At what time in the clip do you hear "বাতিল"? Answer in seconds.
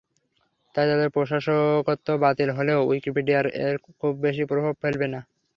2.23-2.49